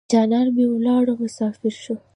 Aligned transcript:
جانان 0.11 0.47
مې 0.55 0.65
ولاړو 0.73 1.13
مسافر 1.23 1.73
شو. 1.83 1.95